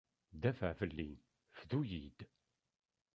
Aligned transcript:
Dafeɛ 0.41 0.71
fell-i, 0.79 1.11
fdu-yi-d. 1.57 2.17